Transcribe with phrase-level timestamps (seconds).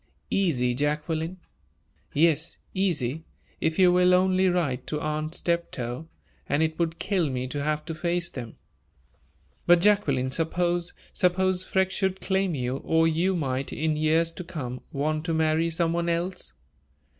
[0.31, 1.37] "Easy, Jacqueline?"
[2.15, 3.23] "Yes, easy,
[3.59, 6.07] if you will only write to Aunt Steptoe;
[6.49, 8.55] and it would kill me to have to face them!"
[9.67, 14.81] "But, Jacqueline, suppose suppose Freke should claim you, or you might, in years to come,
[14.91, 16.53] want to marry some one else?"